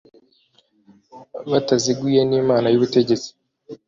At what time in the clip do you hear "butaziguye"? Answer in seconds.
1.49-2.19